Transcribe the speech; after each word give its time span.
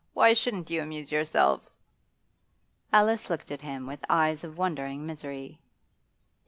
Why 0.13 0.33
shouldn't 0.33 0.71
you 0.71 0.81
amuse 0.81 1.11
yourself?' 1.11 1.69
Alice 2.91 3.29
looked 3.29 3.51
at 3.51 3.61
him 3.61 3.85
with 3.85 4.03
eyes 4.09 4.43
of 4.43 4.57
wondering 4.57 5.05
misery. 5.05 5.59